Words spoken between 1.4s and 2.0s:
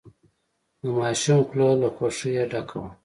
خوله له